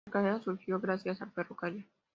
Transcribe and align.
La 0.07 0.13
localidad 0.13 0.41
surgió 0.41 0.79
gracias 0.79 1.21
al 1.21 1.29
ferrocarril. 1.31 1.87